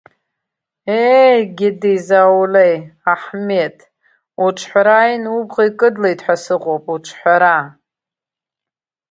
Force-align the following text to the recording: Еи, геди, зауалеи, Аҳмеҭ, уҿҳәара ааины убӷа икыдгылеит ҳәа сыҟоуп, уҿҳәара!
Еи, 1.19 1.39
геди, 1.57 1.95
зауалеи, 2.07 2.75
Аҳмеҭ, 3.11 3.77
уҿҳәара 4.43 4.95
ааины 4.99 5.29
убӷа 5.39 5.63
икыдгылеит 5.69 6.19
ҳәа 6.25 6.35
сыҟоуп, 6.43 6.83
уҿҳәара! 6.93 7.57